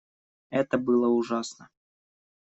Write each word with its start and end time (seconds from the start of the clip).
Это 0.49 0.79
было 0.79 1.09
ужасно. 1.15 1.69